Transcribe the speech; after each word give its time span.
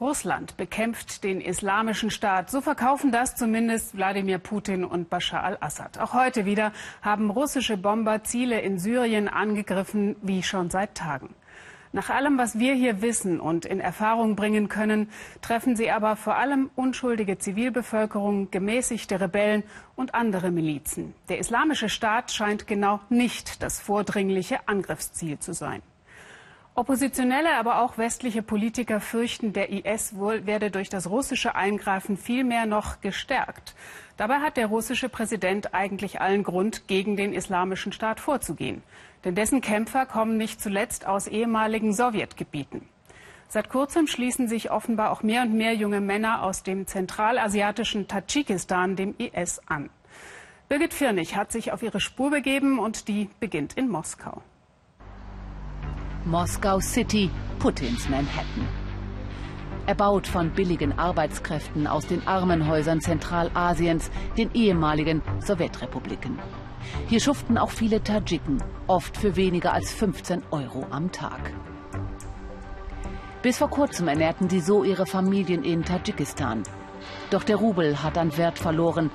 Russland 0.00 0.56
bekämpft 0.56 1.24
den 1.24 1.40
islamischen 1.40 2.10
Staat. 2.10 2.50
So 2.50 2.60
verkaufen 2.60 3.10
das 3.10 3.34
zumindest 3.34 3.96
Wladimir 3.96 4.38
Putin 4.38 4.84
und 4.84 5.10
Bashar 5.10 5.42
al-Assad. 5.42 5.98
Auch 5.98 6.14
heute 6.14 6.44
wieder 6.44 6.72
haben 7.02 7.30
russische 7.30 7.76
Bomber 7.76 8.22
Ziele 8.22 8.60
in 8.60 8.78
Syrien 8.78 9.26
angegriffen, 9.26 10.14
wie 10.22 10.44
schon 10.44 10.70
seit 10.70 10.94
Tagen. 10.94 11.34
Nach 11.90 12.10
allem, 12.10 12.38
was 12.38 12.60
wir 12.60 12.74
hier 12.74 13.02
wissen 13.02 13.40
und 13.40 13.64
in 13.64 13.80
Erfahrung 13.80 14.36
bringen 14.36 14.68
können, 14.68 15.08
treffen 15.40 15.74
sie 15.74 15.90
aber 15.90 16.14
vor 16.14 16.36
allem 16.36 16.70
unschuldige 16.76 17.38
Zivilbevölkerung, 17.38 18.52
gemäßigte 18.52 19.20
Rebellen 19.20 19.64
und 19.96 20.14
andere 20.14 20.52
Milizen. 20.52 21.14
Der 21.28 21.38
islamische 21.38 21.88
Staat 21.88 22.30
scheint 22.30 22.68
genau 22.68 23.00
nicht 23.08 23.62
das 23.64 23.80
vordringliche 23.80 24.68
Angriffsziel 24.68 25.38
zu 25.38 25.54
sein. 25.54 25.82
Oppositionelle, 26.78 27.56
aber 27.56 27.82
auch 27.82 27.98
westliche 27.98 28.40
Politiker 28.40 29.00
fürchten, 29.00 29.52
der 29.52 29.70
IS 29.70 30.14
wohl 30.14 30.46
werde 30.46 30.70
durch 30.70 30.88
das 30.88 31.10
russische 31.10 31.56
Eingreifen 31.56 32.16
vielmehr 32.16 32.66
noch 32.66 33.00
gestärkt. 33.00 33.74
Dabei 34.16 34.36
hat 34.36 34.56
der 34.56 34.68
russische 34.68 35.08
Präsident 35.08 35.74
eigentlich 35.74 36.20
allen 36.20 36.44
Grund, 36.44 36.86
gegen 36.86 37.16
den 37.16 37.32
islamischen 37.32 37.90
Staat 37.90 38.20
vorzugehen. 38.20 38.82
Denn 39.24 39.34
dessen 39.34 39.60
Kämpfer 39.60 40.06
kommen 40.06 40.36
nicht 40.36 40.60
zuletzt 40.60 41.04
aus 41.04 41.26
ehemaligen 41.26 41.92
Sowjetgebieten. 41.92 42.82
Seit 43.48 43.70
kurzem 43.70 44.06
schließen 44.06 44.46
sich 44.46 44.70
offenbar 44.70 45.10
auch 45.10 45.24
mehr 45.24 45.42
und 45.42 45.54
mehr 45.54 45.74
junge 45.74 46.00
Männer 46.00 46.44
aus 46.44 46.62
dem 46.62 46.86
zentralasiatischen 46.86 48.06
Tadschikistan 48.06 48.94
dem 48.94 49.16
IS 49.18 49.60
an. 49.66 49.90
Birgit 50.68 50.94
Firnig 50.94 51.34
hat 51.34 51.50
sich 51.50 51.72
auf 51.72 51.82
ihre 51.82 51.98
Spur 51.98 52.30
begeben 52.30 52.78
und 52.78 53.08
die 53.08 53.28
beginnt 53.40 53.72
in 53.72 53.88
Moskau. 53.88 54.42
Moskau 56.28 56.78
City, 56.78 57.30
Putins 57.58 58.06
Manhattan. 58.10 58.68
Erbaut 59.86 60.26
von 60.26 60.50
billigen 60.50 60.92
Arbeitskräften 60.98 61.86
aus 61.86 62.06
den 62.06 62.26
Armenhäusern 62.26 63.00
Zentralasiens, 63.00 64.10
den 64.36 64.50
ehemaligen 64.52 65.22
Sowjetrepubliken. 65.38 66.38
Hier 67.06 67.20
schuften 67.20 67.56
auch 67.56 67.70
viele 67.70 68.02
Tadschiken, 68.02 68.62
oft 68.88 69.16
für 69.16 69.36
weniger 69.36 69.72
als 69.72 69.90
15 69.94 70.42
Euro 70.50 70.86
am 70.90 71.10
Tag. 71.12 71.54
Bis 73.40 73.56
vor 73.56 73.70
kurzem 73.70 74.06
ernährten 74.06 74.50
sie 74.50 74.60
so 74.60 74.84
ihre 74.84 75.06
Familien 75.06 75.64
in 75.64 75.82
Tadschikistan. 75.82 76.62
Doch 77.30 77.42
der 77.42 77.56
Rubel 77.56 78.02
hat 78.02 78.18
an 78.18 78.36
Wert 78.36 78.58
verloren. 78.58 79.10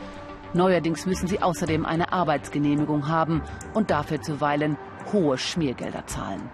Neuerdings 0.56 1.06
müssen 1.06 1.28
sie 1.28 1.44
außerdem 1.44 1.86
eine 1.86 2.12
Arbeitsgenehmigung 2.12 3.08
haben 3.08 3.44
und 3.76 3.92
dafür 3.92 4.20
zuweilen 4.20 4.78
hohe 5.12 5.38
Schmiergelder 5.38 6.08
zahlen. 6.08 6.50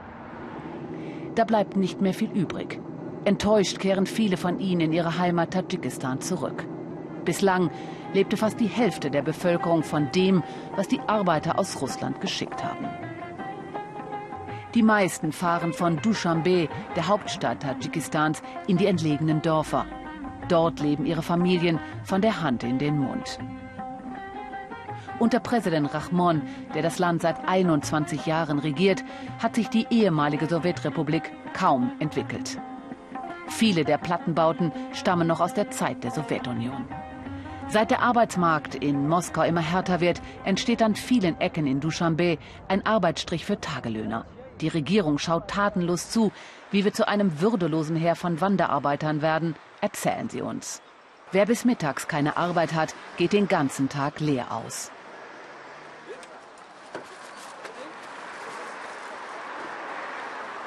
Da 1.40 1.46
bleibt 1.46 1.78
nicht 1.78 2.02
mehr 2.02 2.14
viel 2.14 2.32
übrig. 2.32 2.82
Enttäuscht 3.24 3.80
kehren 3.80 4.06
viele 4.06 4.36
von 4.36 4.60
ihnen 4.60 4.82
in 4.82 4.92
ihre 4.92 5.20
Heimat 5.20 5.52
Tadschikistan 5.52 6.20
zurück. 6.20 6.68
Bislang 7.24 7.72
lebte 8.12 8.36
fast 8.36 8.60
die 8.60 8.68
Hälfte 8.68 9.10
der 9.10 9.22
Bevölkerung 9.22 9.84
von 9.84 10.12
dem, 10.12 10.44
was 10.76 10.90
die 10.90 11.00
Arbeiter 11.08 11.58
aus 11.58 11.82
Russland 11.82 12.20
geschickt 12.20 12.62
haben. 12.62 12.90
Die 14.76 14.84
meisten 14.84 15.32
fahren 15.32 15.72
von 15.72 15.96
Dushanbe, 16.02 16.68
der 16.98 17.08
Hauptstadt 17.08 17.62
Tadschikistans, 17.62 18.42
in 18.68 18.76
die 18.76 18.88
entlegenen 18.88 19.42
Dörfer. 19.42 19.86
Dort 20.50 20.82
leben 20.82 21.06
ihre 21.06 21.24
Familien 21.24 21.80
von 22.04 22.22
der 22.22 22.42
Hand 22.42 22.66
in 22.66 22.80
den 22.80 22.98
Mund. 22.98 23.40
Unter 25.20 25.42
Präsident 25.42 25.94
Rahmon, 25.94 26.44
der 26.74 26.82
das 26.82 26.98
Land 26.98 27.22
seit 27.22 27.46
21 27.46 28.26
Jahren 28.26 28.58
regiert, 28.58 29.04
hat 29.40 29.56
sich 29.56 29.68
die 29.68 29.86
ehemalige 29.90 30.48
Sowjetrepublik 30.48 31.30
kaum 31.54 31.92
entwickelt. 32.00 32.58
Viele 33.50 33.84
der 33.84 33.98
Plattenbauten 33.98 34.72
stammen 34.94 35.28
noch 35.28 35.42
aus 35.42 35.54
der 35.54 35.72
Zeit 35.72 36.06
der 36.06 36.12
Sowjetunion. 36.12 36.86
Seit 37.68 37.92
der 37.92 38.02
Arbeitsmarkt 38.02 38.76
in 38.76 39.10
Moskau 39.10 39.42
immer 39.42 39.62
härter 39.62 40.00
wird, 40.00 40.22
entsteht 40.46 40.82
an 40.82 40.96
vielen 40.96 41.40
Ecken 41.42 41.68
in 41.68 41.82
Duschanbe 41.82 42.38
ein 42.70 42.86
Arbeitsstrich 42.86 43.46
für 43.46 43.60
Tagelöhner. 43.60 44.26
Die 44.62 44.70
Regierung 44.70 45.18
schaut 45.18 45.50
tatenlos 45.50 46.10
zu, 46.10 46.32
wie 46.72 46.86
wir 46.86 46.94
zu 46.94 47.08
einem 47.08 47.42
würdelosen 47.42 47.98
Heer 47.98 48.16
von 48.16 48.40
Wanderarbeitern 48.40 49.22
werden, 49.22 49.56
erzählen 49.82 50.30
sie 50.30 50.42
uns. 50.42 50.82
Wer 51.32 51.46
bis 51.46 51.66
mittags 51.66 52.08
keine 52.08 52.38
Arbeit 52.38 52.74
hat, 52.74 52.96
geht 53.18 53.34
den 53.34 53.48
ganzen 53.50 53.90
Tag 53.90 54.20
leer 54.20 54.52
aus. 54.52 54.92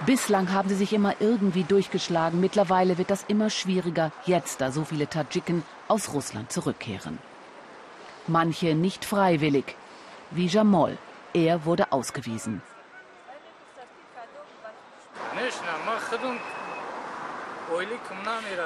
Bislang 0.05 0.53
haben 0.53 0.69
sie 0.69 0.75
sich 0.75 0.93
immer 0.93 1.15
irgendwie 1.21 1.63
durchgeschlagen. 1.63 2.41
Mittlerweile 2.41 2.99
wird 2.99 3.11
das 3.11 3.25
immer 3.29 3.51
schwieriger, 3.51 4.11
jetzt 4.25 4.61
da 4.61 4.73
so 4.73 4.85
viele 4.85 5.09
Tadschiken 5.09 5.63
aus 5.87 6.13
Russland 6.13 6.51
zurückkehren. 6.51 7.19
Manche 8.27 8.75
nicht 8.75 9.05
freiwillig, 9.05 9.77
wie 10.33 10.47
Jamol. 10.47 10.99
Er 11.35 11.65
wurde 11.65 11.93
ausgewiesen. 11.93 12.63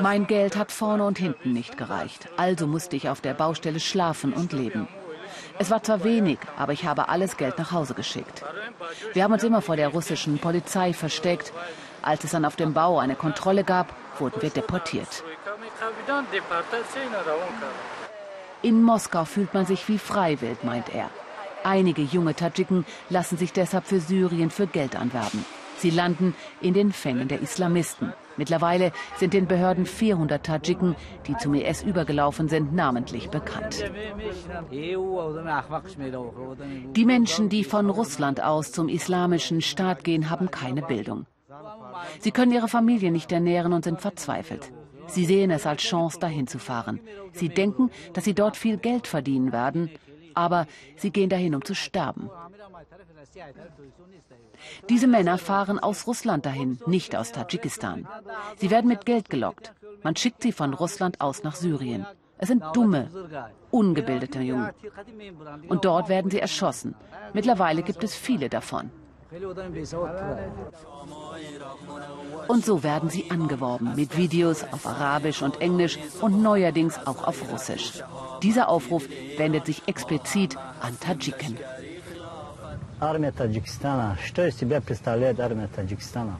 Mein 0.01 0.27
Geld 0.27 0.57
hat 0.57 0.73
vorne 0.73 1.05
und 1.05 1.19
hinten 1.19 1.53
nicht 1.53 1.77
gereicht, 1.77 2.29
also 2.39 2.67
musste 2.67 2.97
ich 2.97 3.09
auf 3.11 3.21
der 3.21 3.35
Baustelle 3.35 3.79
schlafen 3.81 4.33
und 4.33 4.53
leben. 4.53 4.89
Es 5.59 5.71
war 5.71 5.83
zwar 5.83 6.05
wenig, 6.05 6.39
aber 6.57 6.73
ich 6.73 6.85
habe 6.85 7.09
alles 7.09 7.37
Geld 7.37 7.59
nach 7.59 7.73
Hause 7.73 7.95
geschickt. 7.95 8.45
Wir 9.13 9.25
haben 9.25 9.33
uns 9.33 9.45
immer 9.45 9.63
vor 9.63 9.77
der 9.77 9.89
russischen 9.89 10.39
Polizei 10.39 10.93
versteckt. 10.93 11.53
Als 12.03 12.25
es 12.25 12.31
dann 12.31 12.45
auf 12.45 12.57
dem 12.57 12.73
Bau 12.73 12.99
eine 12.99 13.17
Kontrolle 13.17 13.65
gab, 13.65 13.95
wurden 14.19 14.41
wir 14.43 14.51
deportiert. 14.51 15.25
In 18.63 18.83
Moskau 18.83 19.25
fühlt 19.25 19.55
man 19.55 19.67
sich 19.67 19.89
wie 19.89 19.99
Freiwild, 19.99 20.65
meint 20.65 20.95
er. 20.95 21.11
Einige 21.65 22.03
junge 22.03 22.35
Tadschiken 22.35 22.87
lassen 23.11 23.37
sich 23.39 23.53
deshalb 23.53 23.87
für 23.87 24.01
Syrien 24.01 24.51
für 24.51 24.67
Geld 24.67 24.95
anwerben. 24.95 25.45
Sie 25.79 25.91
landen 25.91 26.35
in 26.61 26.75
den 26.75 26.93
Fängen 26.93 27.29
der 27.29 27.41
Islamisten. 27.41 28.13
Mittlerweile 28.37 28.93
sind 29.17 29.33
den 29.33 29.47
Behörden 29.47 29.87
400 29.87 30.45
Tadschiken, 30.45 30.97
die 31.27 31.37
zum 31.37 31.55
IS 31.55 31.83
übergelaufen 31.83 32.49
sind, 32.49 32.75
namentlich 32.75 33.31
bekannt. 33.31 33.85
Die 36.97 37.05
Menschen, 37.05 37.49
die 37.49 37.65
von 37.65 37.91
Russland 37.91 38.43
aus 38.43 38.73
zum 38.73 38.89
islamischen 38.89 39.61
Staat 39.61 40.05
gehen, 40.05 40.31
haben 40.31 40.51
keine 40.51 40.83
Bildung. 40.83 41.27
Sie 42.21 42.31
können 42.31 42.53
ihre 42.53 42.69
Familie 42.69 43.11
nicht 43.11 43.33
ernähren 43.33 43.73
und 43.73 43.85
sind 43.85 44.01
verzweifelt. 44.01 44.73
Sie 45.07 45.25
sehen 45.25 45.51
es 45.51 45.67
als 45.67 45.83
Chance, 45.83 46.19
dahin 46.19 46.47
zu 46.47 46.59
fahren. 46.59 47.01
Sie 47.33 47.49
denken, 47.49 47.91
dass 48.13 48.25
sie 48.25 48.35
dort 48.35 48.57
viel 48.57 48.77
Geld 48.77 49.07
verdienen 49.07 49.53
werden, 49.53 49.91
aber 50.37 50.67
sie 50.97 51.11
gehen 51.11 51.31
dahin, 51.31 51.55
um 51.55 51.65
zu 51.65 51.75
sterben. 51.75 52.31
Diese 54.89 55.07
Männer 55.07 55.39
fahren 55.39 55.79
aus 55.79 56.07
Russland 56.07 56.47
dahin, 56.47 56.79
nicht 56.87 57.17
aus 57.17 57.33
Tadschikistan. 57.33 58.07
Sie 58.57 58.71
werden 58.71 58.89
mit 58.89 59.05
Geld 59.05 59.31
gelockt. 59.31 59.73
Man 60.03 60.17
schickt 60.17 60.43
sie 60.43 60.53
von 60.53 60.75
Russland 60.75 61.21
aus 61.21 61.43
nach 61.43 61.57
Syrien. 61.57 62.07
Es 62.39 62.49
sind 62.49 62.63
dumme, 62.75 63.11
ungebildete 63.71 64.41
Jungen. 64.41 64.71
Und 65.69 65.85
dort 65.85 66.09
werden 66.09 66.31
sie 66.31 66.41
erschossen. 66.41 66.95
Mittlerweile 67.33 67.83
gibt 67.83 68.05
es 68.05 68.15
viele 68.15 68.49
davon. 68.49 68.91
Und 72.48 72.66
so 72.66 72.84
werden 72.84 73.10
sie 73.10 73.32
angeworben 73.32 73.96
mit 73.96 74.18
Videos 74.18 74.66
auf 74.72 74.86
Arabisch 74.86 75.42
und 75.42 75.62
Englisch 75.62 75.98
und 76.20 76.42
neuerdings 76.42 77.00
auch 77.08 77.24
auf 77.26 77.50
Russisch. 77.52 78.04
Dieser 78.44 78.68
Aufruf 78.68 79.08
wendet 79.38 79.66
sich 79.66 79.84
explizit 79.88 80.58
an 80.82 81.00
Tadschiken. 81.00 81.58
армия 83.02 83.32
Таджикистана. 83.32 84.18
Что 84.24 84.48
из 84.48 84.58
себя 84.58 84.80
представляет 84.80 85.40
армия 85.40 85.68
Таджикистана? 85.68 86.38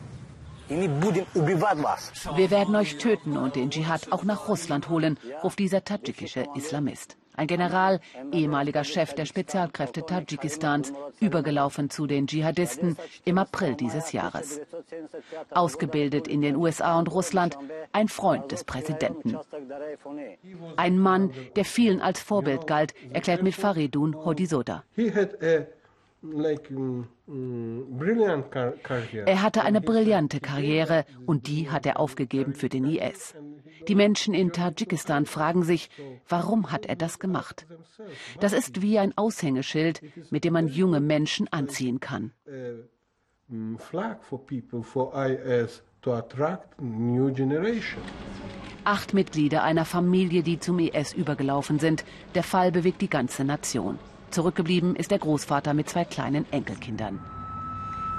Wir 0.70 2.50
werden 2.50 2.76
euch 2.78 2.98
töten 2.98 3.36
und 3.36 3.58
den 3.58 3.72
Dschihad 3.72 4.10
auch 4.14 4.24
nach 4.24 4.48
Russland 4.48 4.88
holen, 4.88 5.20
ruft 5.44 5.60
dieser 5.60 5.84
tadschikische 5.84 6.46
Islamist. 6.56 7.18
Ein 7.37 7.47
General, 7.47 8.01
ehemaliger 8.33 8.85
Chef 8.85 9.15
der 9.15 9.27
Spezialkräfte 9.27 10.05
Tadschikistans, 10.05 10.93
übergelaufen 11.21 11.91
zu 11.91 12.07
den 12.07 12.27
Dschihadisten 12.27 12.97
im 13.25 13.39
April 13.39 13.75
dieses 13.75 14.13
Jahres. 14.13 14.61
Ausgebildet 15.51 16.29
in 16.29 16.41
den 16.41 16.57
USA 16.57 16.99
und 16.99 17.13
Russland, 17.13 17.59
ein 17.93 18.09
Freund 18.09 18.53
des 18.53 18.65
Präsidenten. 18.65 19.39
Ein 20.77 20.99
Mann, 20.99 21.33
der 21.57 21.65
vielen 21.65 22.01
als 22.01 22.21
Vorbild 22.21 22.67
galt, 22.67 22.95
erklärt 23.13 23.43
mit 23.43 23.55
Faridun 23.55 24.25
Hodisoda. 24.25 24.85
Er 29.27 29.43
hatte 29.43 29.63
eine 29.63 29.81
brillante 29.81 30.41
Karriere 30.41 31.05
und 31.27 31.47
die 31.47 31.71
hat 31.71 31.87
er 31.87 32.01
aufgegeben 32.01 32.55
für 32.55 32.69
den 32.69 32.85
IS. 32.85 33.35
Die 33.87 33.95
Menschen 33.95 34.35
in 34.35 34.53
Tadschikistan 34.53 35.27
fragen 35.27 35.63
sich, 35.63 35.91
warum 36.29 36.73
hat 36.73 36.87
er 36.87 36.97
das 36.97 37.19
gemacht? 37.19 37.67
Das 38.41 38.53
ist 38.53 38.83
wie 38.83 38.99
ein 38.99 39.17
Aushängeschild, 39.17 40.03
mit 40.31 40.45
dem 40.45 40.55
man 40.55 40.69
junge 40.69 41.01
Menschen 41.01 41.49
anziehen 41.53 42.01
kann. 42.01 42.33
generation. 47.35 48.03
Acht 48.85 49.15
Mitglieder 49.15 49.63
einer 49.63 49.85
Familie, 49.85 50.43
die 50.43 50.59
zum 50.59 50.79
IS 50.79 51.13
übergelaufen 51.13 51.79
sind. 51.79 52.05
Der 52.35 52.43
Fall 52.43 52.73
bewegt 52.73 53.03
die 53.03 53.11
ganze 53.11 53.45
Nation. 53.45 53.99
Zurückgeblieben 54.31 54.97
ist 54.97 55.11
der 55.11 55.19
Großvater 55.19 55.75
mit 55.75 55.89
zwei 55.89 56.05
kleinen 56.05 56.51
Enkelkindern. 56.53 57.21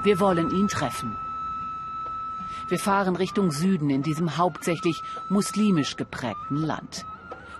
Wir 0.03 0.19
wollen 0.19 0.49
ihn 0.51 0.67
treffen. 0.67 1.15
Wir 2.69 2.79
fahren 2.79 3.15
Richtung 3.15 3.51
Süden 3.51 3.89
in 3.89 4.03
diesem 4.03 4.37
hauptsächlich 4.37 5.01
muslimisch 5.29 5.95
geprägten 5.95 6.57
Land. 6.57 7.05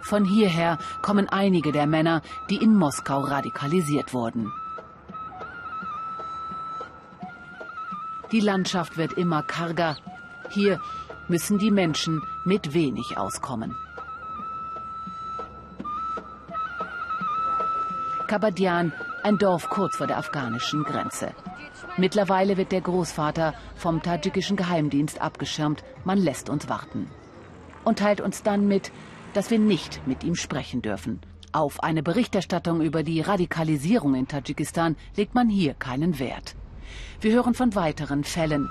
Von 0.02 0.26
hierher 0.26 0.78
kommen 1.02 1.28
einige 1.30 1.72
der 1.72 1.88
Männer, 1.88 2.22
die 2.50 2.58
in 2.58 2.76
Moskau 2.76 3.22
radikalisiert 3.22 4.14
wurden. 4.14 4.52
Die 8.32 8.42
Landschaft 8.42 8.98
wird 8.98 9.14
immer 9.14 9.44
karger. 9.44 9.98
Hier 10.50 10.82
müssen 11.30 11.58
die 11.58 11.72
Menschen 11.72 12.22
mit 12.46 12.74
wenig 12.74 13.18
auskommen. 13.18 13.76
Kabadian, 18.28 18.92
ein 19.24 19.38
Dorf 19.38 19.70
kurz 19.70 19.96
vor 19.96 20.06
der 20.06 20.18
afghanischen 20.18 20.84
Grenze. 20.84 21.34
Mittlerweile 21.96 22.58
wird 22.58 22.74
der 22.74 22.82
Großvater 22.82 23.54
vom 23.76 24.02
tadschikischen 24.02 24.58
Geheimdienst 24.58 25.22
abgeschirmt. 25.22 25.84
Man 26.04 26.18
lässt 26.18 26.50
uns 26.50 26.68
warten. 26.68 27.10
Und 27.86 28.00
teilt 28.00 28.20
uns 28.20 28.44
dann 28.44 28.68
mit, 28.68 28.92
dass 29.34 29.50
wir 29.50 29.60
nicht 29.60 30.06
mit 30.06 30.26
ihm 30.26 30.36
sprechen 30.36 30.82
dürfen. 30.82 31.22
Auf 31.54 31.82
eine 31.82 32.04
Berichterstattung 32.04 32.82
über 32.82 33.02
die 33.02 33.22
Radikalisierung 33.22 34.14
in 34.16 34.28
Tadschikistan 34.28 34.98
legt 35.16 35.34
man 35.34 35.48
hier 35.48 35.74
keinen 35.74 36.20
Wert. 36.20 36.56
Wir 37.22 37.32
hören 37.34 37.54
von 37.54 37.76
weiteren 37.76 38.26
Fällen. 38.26 38.68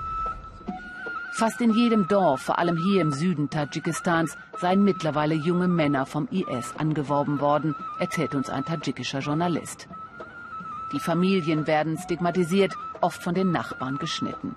Fast 1.37 1.61
in 1.61 1.71
jedem 1.71 2.07
Dorf, 2.07 2.41
vor 2.41 2.57
allem 2.57 2.77
hier 2.77 2.99
im 2.99 3.11
Süden 3.11 3.51
Tadschikistans, 3.51 4.35
seien 4.59 4.83
mittlerweile 4.83 5.35
junge 5.35 5.67
Männer 5.67 6.07
vom 6.07 6.27
IS 6.31 6.73
angeworben 6.75 7.39
worden, 7.39 7.75
erzählt 7.99 8.33
uns 8.33 8.49
ein 8.49 8.65
tadschikischer 8.65 9.19
Journalist. 9.19 9.87
Die 10.93 10.99
Familien 10.99 11.67
werden 11.67 11.99
stigmatisiert, 11.99 12.73
oft 13.01 13.21
von 13.21 13.35
den 13.35 13.51
Nachbarn 13.51 13.99
geschnitten. 13.99 14.55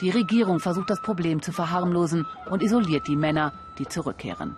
Die 0.00 0.10
Regierung 0.10 0.60
versucht 0.60 0.90
das 0.90 1.02
Problem 1.02 1.42
zu 1.42 1.50
verharmlosen 1.50 2.26
und 2.48 2.62
isoliert 2.62 3.08
die 3.08 3.16
Männer, 3.16 3.52
die 3.80 3.88
zurückkehren. 3.88 4.54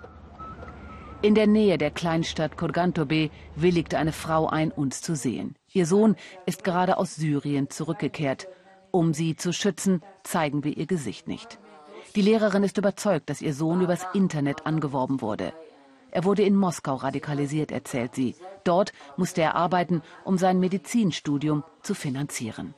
In 1.23 1.35
der 1.35 1.47
Nähe 1.47 1.79
der 1.79 1.91
Kleinstadt 1.91 2.59
Kurgantobe 2.59 3.31
willigte 3.55 3.97
eine 3.97 4.13
Frau 4.13 4.47
ein, 4.47 4.73
uns 4.73 5.01
zu 5.01 5.17
sehen. 5.17 5.57
Ihr 5.73 5.87
Sohn 5.87 6.17
ist 6.45 6.65
gerade 6.65 6.99
aus 6.99 7.17
Syrien 7.17 7.71
zurückgekehrt. 7.71 8.47
Um 8.97 9.13
sie 9.13 9.37
zu 9.37 9.53
schützen, 9.53 10.03
zeigen 10.23 10.65
wir 10.65 10.75
ihr 10.75 10.87
Gesicht 10.87 11.29
nicht. 11.29 11.59
Die 12.15 12.23
Lehrerin 12.23 12.63
ist 12.63 12.79
überzeugt, 12.79 13.29
dass 13.29 13.43
ihr 13.43 13.53
Sohn 13.53 13.83
übers 13.83 14.07
Internet 14.15 14.65
angeworben 14.65 15.21
wurde. 15.21 15.53
Er 16.11 16.25
wurde 16.25 16.45
in 16.45 16.57
Moskau 16.57 16.95
radikalisiert, 16.95 17.73
erzählt 17.73 18.15
sie. 18.15 18.35
Dort 18.65 18.95
musste 19.19 19.43
er 19.43 19.55
arbeiten, 19.55 20.01
um 20.25 20.39
sein 20.39 20.59
Medizinstudium 20.61 21.63
zu 21.83 21.93
finanzieren. 21.93 22.73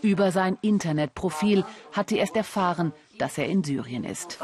Über 0.00 0.32
sein 0.32 0.56
Internetprofil 0.62 1.62
hat 1.92 2.08
sie 2.08 2.16
erst 2.16 2.34
erfahren, 2.34 2.94
dass 3.18 3.36
er 3.36 3.48
in 3.48 3.62
Syrien 3.62 4.04
ist. 4.04 4.38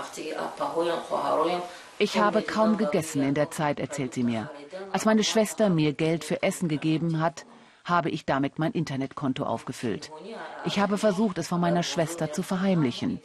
Ich 1.96 2.18
habe 2.18 2.42
kaum 2.42 2.76
gegessen 2.76 3.22
in 3.22 3.32
der 3.32 3.50
Zeit, 3.50 3.80
erzählt 3.80 4.12
sie 4.12 4.22
mir. 4.22 4.50
Als 4.92 5.06
meine 5.06 5.24
Schwester 5.24 5.70
mir 5.70 5.94
Geld 5.94 6.24
für 6.24 6.42
Essen 6.42 6.68
gegeben 6.68 7.20
hat, 7.20 7.46
habe 7.84 8.10
ich 8.10 8.24
damit 8.24 8.58
mein 8.58 8.72
Internetkonto 8.72 9.44
aufgefüllt. 9.44 10.10
Ich 10.64 10.78
habe 10.78 10.98
versucht, 10.98 11.38
es 11.38 11.48
von 11.48 11.60
meiner 11.60 11.82
Schwester 11.82 12.32
zu 12.32 12.42
verheimlichen. 12.42 13.20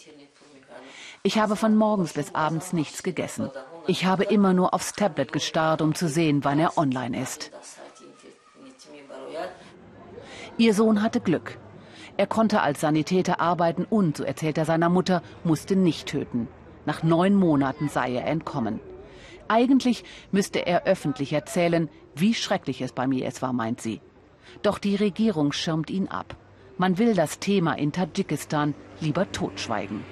Ich 1.23 1.37
habe 1.37 1.55
von 1.55 1.75
morgens 1.75 2.13
bis 2.13 2.35
abends 2.35 2.73
nichts 2.73 3.03
gegessen. 3.03 3.49
Ich 3.87 4.05
habe 4.05 4.25
immer 4.25 4.53
nur 4.53 4.73
aufs 4.73 4.93
Tablet 4.93 5.31
gestarrt, 5.31 5.81
um 5.81 5.95
zu 5.95 6.07
sehen, 6.07 6.43
wann 6.43 6.59
er 6.59 6.77
online 6.77 7.21
ist. 7.21 7.51
Ihr 10.57 10.73
Sohn 10.73 11.01
hatte 11.01 11.21
Glück. 11.21 11.57
Er 12.17 12.27
konnte 12.27 12.61
als 12.61 12.81
Sanitäter 12.81 13.39
arbeiten 13.39 13.85
und, 13.85 14.17
so 14.17 14.23
erzählt 14.23 14.57
er 14.57 14.65
seiner 14.65 14.89
Mutter, 14.89 15.21
musste 15.45 15.77
nicht 15.77 16.07
töten. 16.07 16.49
Nach 16.85 17.01
neun 17.01 17.35
Monaten 17.35 17.87
sei 17.87 18.13
er 18.13 18.25
entkommen. 18.25 18.81
Eigentlich 19.47 20.03
müsste 20.31 20.59
er 20.59 20.83
öffentlich 20.83 21.31
erzählen, 21.33 21.89
wie 22.15 22.33
schrecklich 22.33 22.81
es 22.81 22.91
bei 22.91 23.07
mir 23.07 23.25
es 23.25 23.41
war, 23.41 23.53
meint 23.53 23.81
sie. 23.81 24.01
Doch 24.61 24.79
die 24.79 24.95
Regierung 24.95 25.51
schirmt 25.51 25.89
ihn 25.89 26.07
ab. 26.07 26.35
Man 26.77 26.97
will 26.97 27.13
das 27.13 27.39
Thema 27.39 27.73
in 27.73 27.91
Tadschikistan 27.91 28.73
lieber 29.01 29.31
totschweigen. 29.31 30.03